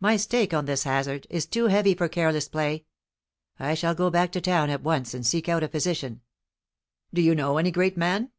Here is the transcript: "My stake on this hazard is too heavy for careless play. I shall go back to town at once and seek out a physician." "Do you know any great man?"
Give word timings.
"My 0.00 0.16
stake 0.16 0.54
on 0.54 0.64
this 0.64 0.84
hazard 0.84 1.26
is 1.28 1.44
too 1.44 1.66
heavy 1.66 1.92
for 1.94 2.08
careless 2.08 2.48
play. 2.48 2.86
I 3.58 3.74
shall 3.74 3.94
go 3.94 4.08
back 4.08 4.32
to 4.32 4.40
town 4.40 4.70
at 4.70 4.82
once 4.82 5.12
and 5.12 5.26
seek 5.26 5.46
out 5.46 5.62
a 5.62 5.68
physician." 5.68 6.22
"Do 7.12 7.20
you 7.20 7.34
know 7.34 7.58
any 7.58 7.70
great 7.70 7.94
man?" 7.98 8.30